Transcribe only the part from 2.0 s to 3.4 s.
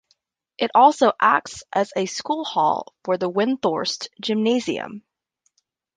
school hall for the